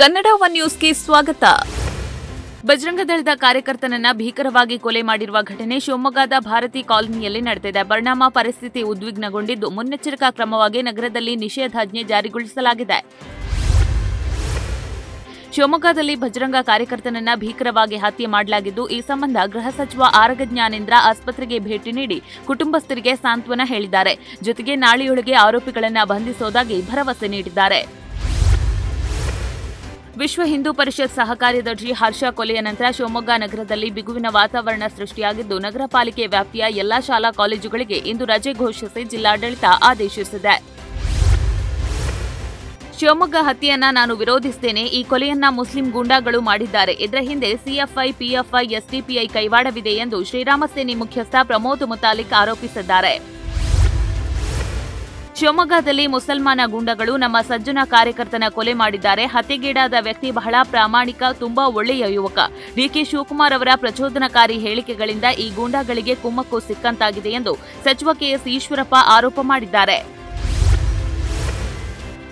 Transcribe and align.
Kannada 0.00 0.28
one 0.44 0.52
ನ್ಯೂಸ್ಗೆ 0.56 0.90
ಸ್ವಾಗತ. 1.00 1.44
ಬಜರಂಗ 2.68 3.02
ದಳದ 3.08 3.32
ಕಾರ್ಯಕರ್ತನನ್ನ 3.44 4.08
ಭೀಕರವಾಗಿ 4.20 4.76
ಕೊಲೆ 4.84 5.02
ಮಾಡಿರುವ 5.08 5.38
ಘಟನೆ 5.52 5.76
ಶಿವಮೊಗ್ಗದ 5.84 6.36
ಭಾರತಿ 6.50 6.82
ಕಾಲೋನಿಯಲ್ಲಿ 6.90 7.40
ನಡೆದಿದೆ. 7.48 7.82
ಪರಿಣಾಮ 7.92 8.28
ಪರಿಸ್ಥಿತಿ 8.36 8.82
ಉದ್ವಿಗ್ನಗೊಂಡಿದ್ದು 8.92 9.68
ಮುನ್ನೆಚ್ಚರಿಕಾ 9.78 10.30
ಕ್ರಮವಾಗಿ 10.36 10.82
ನಗರದಲ್ಲಿ 10.90 11.34
ನಿಷೇಧಾಜ್ಞೆ 11.44 12.04
ಜಾರಿಗೊಳಿಸಲಾಗಿದೆ. 12.12 12.98
ಶಿವಮೊಗ್ಗದಲ್ಲಿ 15.56 16.16
ಬಜರಂಗ 16.24 16.56
ಕಾರ್ಯಕರ್ತನನ್ನ 16.70 17.30
ಭೀಕರವಾಗಿ 17.44 17.98
ಹತ್ಯೆ 18.06 18.26
ಮಾಡಲಾಗಿದ್ದು, 18.36 18.82
ಈ 18.96 19.00
ಸಂಬಂಧ 19.12 19.36
ಗೃಹ 19.54 19.68
ಸಚಿವ 19.78 20.02
ಆರಗ 20.24 20.42
ಜ್ಞಾನೇಂದ್ರ 20.54 20.94
ಆಸ್ಪತ್ರೆಗೆ 21.12 21.58
ಭೇಟಿ 21.68 21.92
ನೀಡಿ 22.00 22.20
ಕುಟುಂಬಸ್ಥರಿಗೆ 22.50 23.14
ಸಾಂತ್ವನ 23.24 23.64
ಹೇಳಿದ್ದಾರೆ. 23.74 24.14
ಜೊತೆಗೆ 24.48 24.74
ನಾಳೆಯೊಳಗೆ 24.86 25.36
ಆರೋಪಿಗಳನ್ನು 25.46 26.04
ಬಂಧಿಸೋದಾಗಿ 26.14 26.78
ಭರವಸೆ 26.92 27.28
ನೀಡಿದ್ದಾರೆ. 27.36 27.80
ವಿಶ್ವ 30.20 30.42
ಹಿಂದೂ 30.44 30.70
ಪರಿಷತ್ 30.78 31.14
ಸಹಕಾರ್ಯದರ್ಶಿ 31.16 31.92
ಹರ್ಷ 31.92 32.24
ಕೊಲೆಯ 32.38 32.60
ನಂತರ 32.60 32.86
ಶಿವಮೊಗ್ಗ 32.96 33.30
ನಗರದಲ್ಲಿ 33.36 33.90
ಬಿಗುವಿನ 33.90 34.26
ವಾತಾವರಣ 34.30 34.82
ಸೃಷ್ಟಿಯಾಗಿದ್ದು, 34.96 35.58
ನಗರ 35.58 35.80
ಪಾಲಿಕೆ 35.86 36.26
ವ್ಯಾಪ್ತಿಯ 36.26 36.64
ಎಲ್ಲಾ 36.82 36.98
ಶಾಲಾ 37.00 37.30
ಕಾಲೇಜುಗಳಿಗೆ 37.30 37.98
ಇಂದು 38.12 38.24
ರಜೆ 38.24 38.52
ಘೋಷಿಸಿ 38.52 39.04
ಜಿಲ್ಲಾಡಳಿತ 39.04 39.64
ಆದೇಶಿಸಿದೆ. 39.82 40.56
ಶಿವಮೊಗ್ಗ 42.98 43.36
ಹತ್ಯೆಯನ್ನ 43.40 43.84
ನಾನು 43.90 44.16
ವಿರೋಧಿಸುತ್ತೇನೆ 44.16 44.84
ಈ 44.98 45.04
ಕೊಲೆಯನ್ನ 45.04 45.44
ಮುಸ್ಲಿಂ 45.50 45.90
ಗೂಂಡಾಗಳು 45.90 46.40
ಮಾಡಿದ್ದಾರೆ. 46.40 46.92
ಇದರ 46.92 47.18
ಹಿಂದೆ 47.20 47.56
ಸಿಎಫ್ಐ, 47.56 48.12
ಪಿಎಫ್ಐ, 48.12 48.66
ಎಸ್ಡಿಪಿಐ 48.78 49.26
ಕೈವಾಡವಿದೆ 49.26 49.90
ಎಂದು 49.90 50.24
ಶ್ರೀರಾಮ 50.24 50.64
ಸೇನೆ 50.74 50.94
ಮುಖ್ಯಸ್ಥ 50.94 51.34
ಪ್ರಮೋದ್ 51.42 51.82
ಮುತಾಲಿಕ್ 51.82 52.32
ಆರೋಪಿಸಿದ್ದಾರೆ. 52.32 53.37
ಶಿವಮೊಗ್ಗದಲ್ಲಿ 55.38 56.04
ಮುಸಲ್ಮಾನ 56.12 56.60
ಗುಂಡಗಳು 56.72 57.12
ನಮ್ಮ 57.22 57.36
ಸಜ್ಜನ 57.48 57.80
ಕಾರ್ಯಕರ್ತನ 57.92 58.44
ಕೊಲೆ 58.56 58.72
ಮಾಡಿದ್ದಾರೆ. 58.80 59.24
ಹತ್ಯೆಗೀಡಾದ 59.34 59.94
ವ್ಯಕ್ತಿ 60.06 60.28
ಬಹಳ 60.38 60.54
ಪ್ರಾಮಾಣಿಕ, 60.72 61.22
ತುಂಬಾ 61.42 61.64
ಒಳ್ಳೆಯ 61.78 62.04
ಯುವಕ. 62.16 62.38
ಡಿಕೆ 62.78 63.02
ಶಿವಕುಮಾರ್ 63.10 63.56
ಅವರ 63.58 63.68
ಪ್ರಚೋದನಕಾರಿ 63.84 64.58
ಹೇಳಿಕೆಗಳಿಂದ 64.66 65.26
ಈ 65.44 65.48
ಗೂಂಡಾಗಳಿಗೆ 65.58 66.16
ಕುಮ್ಮಕ್ಕು 66.22 66.60
ಸಿಕ್ಕಂತಾಗಿದೆ 66.68 67.32
ಎಂದು 67.40 67.54
ಸಚಿವ 67.86 68.12
ಕೆಎಸ್ 68.22 68.48
ಈಶ್ವರಪ್ಪ 68.56 68.96
ಆರೋಪ 69.16 69.38
ಮಾಡಿದ್ದಾರೆ. 69.52 69.98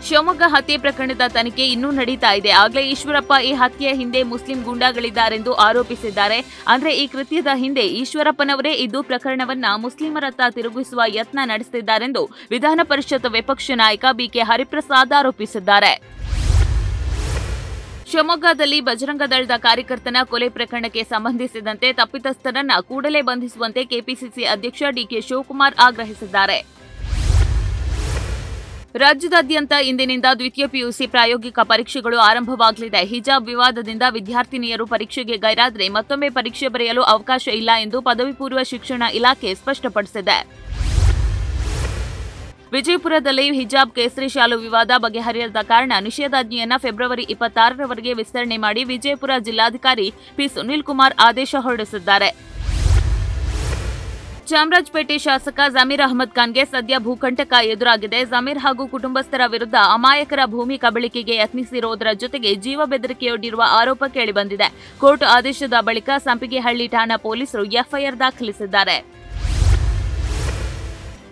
ಶಿವಮೊಗ್ಗ 0.07 0.45
ಹತ್ಯೆ 0.55 0.77
ಪ್ರಕರಣದ 0.83 1.25
ತನಿಖೆ 1.37 1.65
ಇನ್ನೂ 1.75 1.89
ನಡೀತಾ 1.99 2.31
ಇದೆ. 2.39 2.51
ಆಗಲೇ 2.63 2.83
ಈಶ್ವರಪ್ಪ 2.93 3.33
ಈ 3.49 3.53
ಹತ್ಯೆಯ 3.61 3.93
ಹಿಂದೆ 4.01 4.21
ಮುಸ್ಲಿಂ 4.33 4.59
ಗೂಂಡಾಗಳಿದ್ದಾರೆಂದು 4.67 5.53
ಆರೋಪಿಸಿದ್ದಾರೆ. 5.67 6.39
ಅಂದ್ರೆ 6.73 6.91
ಈ 7.03 7.07
ಕೃತ್ಯದ 7.15 7.53
ಹಿಂದೆ 7.63 7.85
ಈಶ್ವರಪ್ಪನವರೇ 8.01 8.73
ಇದ್ದು 8.85 9.01
ಪ್ರಕರಣವನ್ನ 9.11 9.67
ಮುಸ್ಲಿಮರತ್ತ 9.85 10.41
ತಿರುಗಿಸುವ 10.57 11.01
ಯತ್ನ 11.19 11.39
ನಡೆಸುತ್ತಿದ್ದಾರೆಂದು 11.53 12.23
ವಿಧಾನ 12.55 12.81
ಪರಿಷತ್ 12.93 13.27
ವಿಪಕ್ಷ 13.39 13.71
ನಾಯಕ 13.83 14.05
ಬಿಕೆ 14.21 14.45
ಹರಿಪ್ರಸಾದ್ 14.51 15.17
ಆರೋಪಿಸಿದ್ದಾರೆ. 15.21 15.93
ಶಿವಮೊಗ್ಗದಲ್ಲಿ 18.11 18.81
ಬಜರಂಗ 18.89 19.23
ದಳದ 19.31 19.55
ಕಾರ್ಯಕರ್ತನ 19.67 20.19
ಕೊಲೆ 20.33 20.49
ಪ್ರಕರಣಕ್ಕೆ 20.57 21.03
ಸಂಬಂಧಿಸಿದಂತೆ 21.13 21.89
ತಪ್ಪಿತಸ್ಥರನ್ನ 22.01 22.73
ಕೂಡಲೇ 22.91 23.23
ಬಂಧಿಸುವಂತೆ 23.31 23.85
ಕೆಪಿಸಿಸಿ 23.93 24.45
ಅಧ್ಯಕ್ಷ 24.55 24.83
ಡಿಕೆ 24.99 25.21
ಶಿವಕುಮಾರ್ 25.29 25.79
ಆಗ್ರಹಿಸಿದ್ದಾರೆ. 25.87 26.59
ರಾಜ್ಯದಾದ್ಯಂತ 29.03 29.75
ಇಂದಿನಿಂದ 29.89 30.29
ದ್ವಿತೀಯ 30.41 30.67
ಪಿಯುಸಿ 30.75 31.07
ಪ್ರಾಯೋಗಿಕ 31.15 31.59
ಪರೀಕ್ಷೆಗಳು 31.71 32.19
ಆರಂಭವಾಗಲಿದೆ. 32.27 33.01
ಹಿಜಾಬ್ 33.11 33.49
ವಿವಾದದಿಂದ 33.51 34.05
ವಿದ್ಯಾರ್ಥಿನಿಯರು 34.17 34.85
ಪರೀಕ್ಷೆಗೆ 34.93 35.37
ಗೈರಾದರೆ 35.43 35.87
ಮತ್ತೊಮ್ಮೆ 35.97 36.29
ಪರೀಕ್ಷೆ 36.39 36.69
ಬರೆಯಲು 36.75 37.03
ಅವಕಾಶ 37.15 37.47
ಇಲ್ಲ 37.61 37.71
ಎಂದು 37.85 38.01
ಪದವಿ 38.09 38.33
ಪೂರ್ವ 38.39 38.63
ಶಿಕ್ಷಣ 38.73 39.03
ಇಲಾಖೆ 39.19 39.53
ಸ್ಪಷ್ಟಪಡಿಸಿದೆ. 39.61 40.39
ವಿಜಯಪುರದಲ್ಲಿ 42.75 43.45
ಹಿಜಾಬ್ 43.59 43.93
ಕೇಸರಿ 43.97 44.29
ಶಾಲು 44.35 44.57
ವಿವಾದ 44.65 44.93
ಬಗೆಹರಿಯದ 45.05 45.61
ಕಾರಣ 45.73 45.93
ನಿಷೇಧಾಜ್ಞೆಯನ್ನು 46.09 46.79
ಫೆಬ್ರವರಿ 46.85 47.25
ಇಪ್ಪತ್ತಾರರವರೆಗೆ 47.35 48.13
ವಿಸ್ತರಣೆ 48.21 48.57
ಮಾಡಿ 48.65 48.83
ವಿಜಯಪುರ 48.95 49.33
ಜಿಲ್ಲಾಧಿಕಾರಿ 49.49 50.09
ಪಿ 50.39 50.47
ಸುನೀಲ್ 50.55 50.89
ಕುಮಾರ್ 50.89 51.17
ಆದೇಶ 51.29 51.55
ಹೊರಡಿಸಿದ್ದಾರೆ. 51.67 52.31
ಚಾಮರಾಜಪೇಟೆ 54.51 55.15
ಶಾಸಕ 55.25 55.61
ಜಮೀರ್ 55.75 56.03
ಅಹಮದ್ 56.05 56.35
ಖಾನ್ಗೆ 56.35 56.65
ಸದ್ಯ 56.73 56.99
ಭೂಕಂಟಕ 57.07 57.53
ಎದುರಾಗಿದೆ. 57.73 58.19
ಜಮೀರ್ 58.33 58.61
ಹಾಗೂ 58.65 58.83
ಕುಟುಂಬಸ್ಥರ 58.93 59.43
ವಿರುದ್ಧ 59.55 59.77
ಅಮಾಯಕರ 59.95 60.41
ಭೂಮಿ 60.55 60.77
ಕಬಳಿಕೆಗೆ 60.85 61.35
ಯತ್ನಿಸಿರುವುದರ 61.37 62.11
ಜೊತೆಗೆ 62.23 62.51
ಜೀವ 62.67 62.81
ಬೆದರಿಕೆಯೊಡ್ಡಿರುವ 62.93 63.63
ಆರೋಪ 63.81 64.05
ಕೇಳಿಬಂದಿದೆ. 64.17 64.69
ಕೋರ್ಟ್ 65.01 65.25
ಆದೇಶದ 65.37 65.79
ಬಳಿಕ 65.89 66.11
ಸಂಪಿಗೆಹಳ್ಳಿ 66.29 66.89
ಠಾಣಾ 66.95 67.17
ಪೊಲೀಸರು 67.27 67.65
ಎಫ್ಐಆರ್ 67.81 68.19
ದಾಖಲಿಸಿದ್ದಾರೆ. 68.25 68.97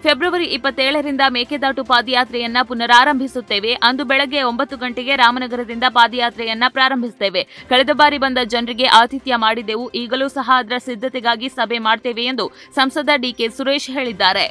ಫೆಬ್ರವರಿ 0.05 0.47
ಇಪ್ಪತ್ತೇಳರಿಂದ 0.55 1.23
ಮೇಕೆದಾಟು 1.35 1.83
ಪಾದಯಾತ್ರೆಯನ್ನ 1.91 2.59
ಪುನರಾರಂಭಿಸುತ್ತೇವೆ. 2.71 3.73
ಅಂದು 3.89 4.03
ಬೆಳಗ್ಗೆ 4.11 4.41
ಒಂಬತ್ತು 4.49 4.77
ಗಂಟೆಗೆ 4.83 5.15
ರಾಮನಗರದಿಂದ 5.17 5.87
ಪಾದಯಾತ್ರೆಯನ್ನ 5.99 6.65
ಪ್ರಾರಂಭಿಸುತ್ತೇವೆ. 6.77 7.43
ಕಳೆದ 7.71 7.93
ಬಾರಿ 8.01 8.19
ಬಂದ 8.25 8.39
ಜನರಿಗೆ 8.55 8.87
ಆತಿಥ್ಯ 9.01 9.37
ಮಾಡಿದೆವು. 9.45 9.85
ಈಗಲೂ 10.03 10.27
ಸಹ 10.29 10.51
ಅದರ 10.63 10.79
ಸಿದ್ಧತೆಗಾಗಿ 10.89 11.49
ಸಭೆ 11.49 11.79
ಮಾಡ್ತೇವೆ 11.87 12.25
ಎಂದು 12.33 12.47
ಸಂಸದ 12.75 13.15
ಡಿಕೆ 13.25 13.49
ಸುರೇಶ್ 13.49 13.89
ಹೇಳಿದ್ದಾರೆ. 13.97 14.47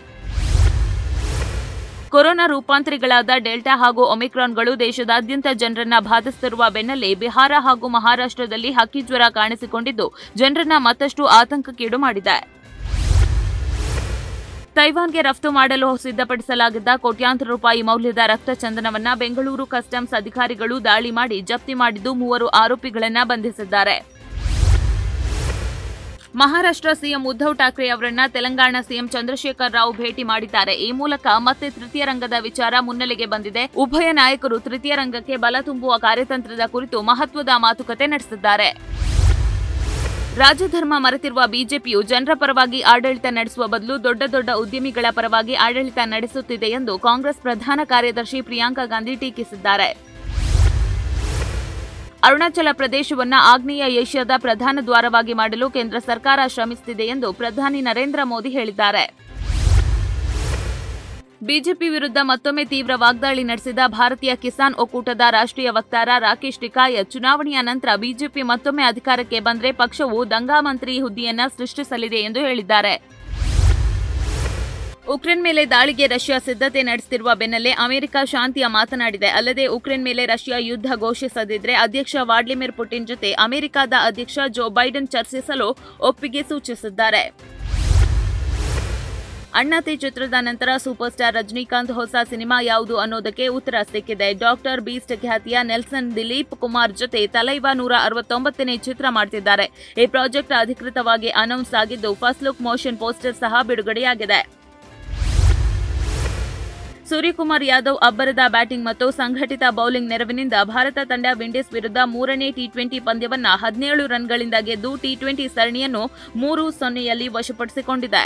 ಕೊರೋನಾ 2.16 2.48
ರೂಪಾಂತರಿಗಳಾದ 2.48 3.30
ಡೆಲ್ಟಾ 3.46 3.76
ಹಾಗೂ 3.84 4.02
ಒಮಿಕ್ರಾನ್ಗಳು 4.16 4.74
ದೇಶದಾದ್ಯಂತ 4.80 5.48
ಜನರನ್ನ 5.62 6.00
ಬಾಧಿಸುತ್ತಿರುವ 6.10 6.64
ಬೆನ್ನಲ್ಲೇ 6.76 7.10
ಬಿಹಾರ 7.24 7.54
ಹಾಗೂ 7.68 7.88
ಮಹಾರಾಷ್ಟ್ರದಲ್ಲಿ 7.98 8.72
ಹಕ್ಕಿ 8.72 9.02
ಜ್ವರ 9.02 9.28
ಕಾಣಿಸಿಕೊಂಡಿದ್ದು, 9.40 10.08
ಜನರನ್ನ 10.36 10.78
ಮತ್ತಷ್ಟು 10.88 11.26
ಆತಂಕಕ್ಕೀಡು 11.40 11.98
ಮಾಡಿದೆ. 11.98 12.38
ತೈವಾನ್ಗೆ 14.78 15.22
ರಫ್ತು 15.26 15.50
ಮಾಡಲು 15.58 15.88
ಸಿದ್ಧಪಡಿಸಲಾಗಿದ್ದ 16.04 16.92
ಕೋಟ್ಯಾಂತರ 17.04 17.48
ರೂಪಾಯಿ 17.54 17.82
ಮೌಲ್ಯದ 17.90 18.22
ರಕ್ತ 18.32 18.52
ಚಂದನವನ್ನ 18.62 19.10
ಬೆಂಗಳೂರು 19.22 19.66
ಕಸ್ಟಮ್ಸ್ 19.74 20.16
ಅಧಿಕಾರಿಗಳು 20.20 20.76
ದಾಳಿ 20.88 21.12
ಮಾಡಿ 21.18 21.38
ಜಪ್ತಿ 21.52 21.74
ಮಾಡಿದ್ದು 21.82 22.12
ಮೂವರು 22.22 22.48
ಆರೋಪಿಗಳನ್ನ 22.62 23.20
ಬಂಧಿಸಿದ್ದಾರೆ. 23.32 23.96
ಮಹಾರಾಷ್ಟ್ರ 26.42 26.92
ಸಿಎಂ 27.02 27.24
ಉದ್ಧವ್ 27.32 27.58
ಠಾಕ್ರೆ 27.58 27.88
ಅವರನ್ನ 27.96 28.22
ತೆಲಂಗಾಣ 28.36 28.76
ಸಿಎಂ 28.88 29.08
ಚಂದ್ರಶೇಖರ್ 29.16 29.76
ರಾವ್ 29.78 29.94
ಭೇಟಿ 30.00 30.24
ಮಾಡಿದ್ದಾರೆ. 30.32 30.74
ಈ 30.88 30.90
ಮೂಲಕ 31.02 31.26
ಮತ್ತೆ 31.48 31.70
ತೃತೀಯ 31.76 32.06
ರಂಗದ 32.12 32.38
ವಿಚಾರ 32.48 32.74
ಮುನ್ನೆಲೆಗೆ 32.88 33.28
ಬಂದಿದೆ. 33.34 33.66
ಉಭಯ 33.84 34.08
ನಾಯಕರು 34.22 34.60
ತೃತೀಯ 34.68 34.96
ರಂಗಕ್ಕೆ 35.02 35.38
ಬಲ 35.46 35.62
ತುಂಬುವ 35.70 35.98
ಕಾರ್ಯತಂತ್ರದ 36.08 36.66
ಕುರಿತು 36.76 37.00
ಮಹತ್ವದ 37.12 37.50
ಮಾತುಕತೆ 37.68 38.08
ನಡೆಸಿದ್ದಾರೆ. 38.16 38.70
ರಾಜಧರ್ಮ 40.42 40.94
ಮರೆತಿರುವ 40.98 41.42
ಬಿಜೆಪಿಯು 41.54 42.00
ಜನರ 42.12 42.34
ಪರವಾಗಿ 42.42 42.80
ಆಡಳಿತ 42.92 43.28
ನಡೆಸುವ 43.38 43.64
ಬದಲು 43.74 43.96
ದೊಡ್ಡ 44.04 44.24
ದೊಡ್ಡ 44.36 44.50
ಉದ್ಯಮಿಗಳ 44.62 45.06
ಪರವಾಗಿ 45.18 45.54
ಆಡಳಿತ 45.66 46.00
ನಡೆಸುತ್ತಿದೆ 46.14 46.70
ಎಂದು 46.78 46.94
ಕಾಂಗ್ರೆಸ್ 47.06 47.42
ಪ್ರಧಾನ 47.46 47.82
ಕಾರ್ಯದರ್ಶಿ 47.92 48.40
ಪ್ರಿಯಾಂಕಾ 48.42 48.86
ಗಾಂಧಿ 48.94 49.16
ಟೀಕಿಸಿದ್ದಾರೆ. 49.16 49.90
ಅರುಣಾಚಲ 52.28 52.68
ಪ್ರದೇಶವನ್ನು 52.72 53.40
ಆಗ್ನೇಯ 53.52 53.86
ಏಷ್ಯಾದ 54.02 54.32
ಪ್ರಧಾನ 54.38 54.80
ದ್ವಾರವಾಗಿ 54.82 55.34
ಮಾಡಲು 55.42 55.70
ಕೇಂದ್ರ 55.70 56.00
ಸರ್ಕಾರ 56.10 56.40
ಶ್ರಮಿಸುತ್ತಿದೆ 56.54 57.08
ಎಂದು 57.16 57.30
ಪ್ರಧಾನಿ 57.34 57.82
ನರೇಂದ್ರ 57.82 58.20
ಮೋದಿ 58.24 58.50
ಹೇಳಿದ್ದಾರೆ. 58.50 59.06
ಬಿಜೆಪಿ 61.48 61.88
ವಿರುದ್ಧ 61.94 62.20
ಮತ್ತೊಮ್ಮೆ 62.30 62.64
ತೀವ್ರ 62.72 62.94
ವಾಗ್ದಾಳಿ 63.04 63.44
ನಡೆಸಿದ 63.50 63.82
ಭಾರತೀಯ 63.96 64.34
ಕಿಸಾನ್ 64.44 64.76
ಒಕ್ಕೂಟದ 64.84 65.24
ರಾಷ್ಟ್ರೀಯ 65.36 65.70
ವಕ್ತಾರ 65.78 66.10
ರಾಕೇಶ್ 66.26 66.60
ಟಿಕಾಯ್ 66.64 66.98
ಚುನಾವಣೆಯ 67.14 67.62
ನಂತರ 67.70 67.90
ಬಿಜೆಪಿ 68.04 68.44
ಮತ್ತೊಮ್ಮೆ 68.52 68.84
ಅಧಿಕಾರಕ್ಕೆ 68.92 69.40
ಬಂದರೆ 69.48 69.70
ಪಕ್ಷವು 69.82 70.20
ದಂಗಾ 70.34 70.60
ಮಂತ್ರಿ 70.68 70.94
ಹುದ್ದೆಯನ್ನ 71.06 71.46
ಸೃಷ್ಟಿಸಲಿದೆ 71.58 72.20
ಎಂದು 72.28 72.42
ಹೇಳಿದ್ದಾರೆ. 72.48 72.94
ಉಕ್ರೇನ್ 75.14 75.44
ಮೇಲೆ 75.48 75.64
ದಾಳಿಗೆ 75.74 76.06
ರಷ್ಯಾ 76.14 76.38
ಸಿದ್ಧತೆ 76.46 76.82
ನಡೆಸುತ್ತಿರುವ 76.90 77.30
ಬೆನ್ನಲ್ಲೇ 77.42 77.72
ಅಮೆರಿಕ 77.86 78.16
ಶಾಂತಿಯ 78.34 78.66
ಮಾತನಾಡಿದೆ. 78.78 79.30
ಅಲ್ಲದೆ 79.40 79.66
ಉಕ್ರೇನ್ 79.78 80.06
ಮೇಲೆ 80.10 80.26
ರಷ್ಯಾ 80.34 80.60
ಯುದ್ಧ 80.70 80.88
ಘೋಷಿಸದಿದ್ರೆ 81.08 81.74
ಅಧ್ಯಕ್ಷ 81.86 82.16
ವ್ಲಾಡಿಮಿರ್ 82.30 82.76
ಪುಟಿನ್ 82.80 83.10
ಜೊತೆ 83.12 83.32
ಅಮೆರಿಕದ 83.48 83.96
ಅಧ್ಯಕ್ಷ 84.10 84.38
ಜೋ 84.58 84.68
ಬೈಡನ್ 84.78 85.12
ಚರ್ಚಿಸಲು 85.16 85.68
ಒಪ್ಪಿಗೆ 86.12 86.44
ಸೂಚಿಸಿದ್ದಾರೆ. 86.54 87.24
ಅಣ್ಣಾತಿ 89.60 89.94
ಚಿತ್ರದ 90.04 90.38
ನಂತರ 90.46 90.70
ಸೂಪರ್ 90.84 91.12
ಸ್ಟಾರ್ 91.16 91.36
ರಜನಿಕಾಂತ್ 91.38 91.92
ಹೊಸ 91.98 92.16
ಸಿನಿಮಾ 92.30 92.58
ಯಾವುದು 92.68 92.96
ಅನ್ನೋದಕ್ಕೆ 93.02 93.46
ಉತ್ತರ 93.58 93.76
ಸಿಕ್ಕಿದೆ. 93.92 94.28
ಡಾಕ್ಟರ್ 94.44 94.80
ಬೀಸ್ಟ್ 94.88 95.14
ಖ್ಯಾತಿಯ 95.24 95.58
ನೆಲ್ಸನ್ 95.72 96.08
ದಿಲೀಪ್ 96.16 96.54
ಕುಮಾರ್ 96.64 96.94
ಜೊತೆ 97.02 97.22
ತಲೈವ 97.36 97.66
ನೂರ 97.80 97.94
ಅರವತ್ತೊಂಬತ್ತನೇ 98.08 98.76
ಚಿತ್ರ 98.86 99.06
ಮಾಡ್ತಿದ್ದಾರೆ. 99.18 99.66
ಈ 100.04 100.06
ಪ್ರಾಜೆಕ್ಟ್ 100.14 100.54
ಅಧಿಕೃತವಾಗಿ 100.62 101.30
ಅನೌನ್ಸ್ 101.42 101.74
ಆಗಿದ್ದು, 101.82 102.12
ಫಸ್ಟ್ 102.22 102.44
ಲುಕ್ 102.48 102.62
ಮೋಷನ್ 102.70 102.98
ಪೋಸ್ಟರ್ 103.04 103.36
ಸಹ 103.44 103.62
ಬಿಡುಗಡೆಯಾಗಿದೆ. 103.70 104.40
ಸೂರ್ಯಕುಮಾರ್ 107.10 107.66
ಯಾದವ್ 107.70 108.00
ಅಬ್ಬರದ 108.08 108.44
ಬ್ಯಾಟಿಂಗ್ 108.56 108.86
ಮತ್ತು 108.90 109.06
ಸಂಘಟಿತ 109.20 109.64
ಬೌಲಿಂಗ್ 109.80 110.12
ನೆರವಿನಿಂದ 110.14 110.56
ಭಾರತ 110.72 111.00
ತಂಡ 111.12 111.26
ವಿಂಡೀಸ್ 111.42 111.70
ವಿರುದ್ಧ 111.76 112.00
ಮೂರನೇ 112.16 112.48
ಟಿ 112.58 112.66
ಟ್ವೆಂಟಿ 112.76 113.02
ಪಂದ್ಯವನ್ನು 113.10 113.52
ಹದಿನೇಳು 113.64 114.06
ರನ್ಗಳಿಂದ 114.14 114.60
ಗೆದ್ದು 114.70 114.94
ಟಿ 115.04 115.12
ಟ್ವೆಂಟಿ 115.24 115.48
ಸರಣಿಯನ್ನು 115.58 116.04
ಮೂರು 116.44 116.66
ಸೊನ್ನೆಯಲ್ಲಿ 116.80 117.30
ವಶಪಡಿಸಿಕೊಂಡಿದೆ. 117.38 118.26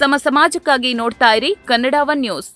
ಸಮ 0.00 0.14
ಸಮಾಜಕ್ಕಾಗಿ 0.26 0.90
ನೋಡ್ತಾ 1.00 1.28
ಇರಿ 1.38 1.50
ಕನ್ನಡ 1.70 1.94
ಒನ್ 2.12 2.20
ನ್ಯೂಸ್. 2.26 2.48